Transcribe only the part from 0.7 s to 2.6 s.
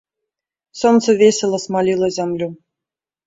Сонца весела смаліла зямлю.